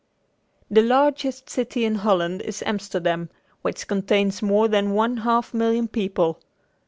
[0.71, 3.29] The largest city in Holland is Amsterdam,
[3.61, 6.41] which contains more than one half million people.